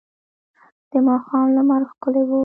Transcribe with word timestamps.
د 0.91 0.91
ماښام 1.07 1.47
لمر 1.55 1.81
ښکلی 1.91 2.23
و. 2.27 2.31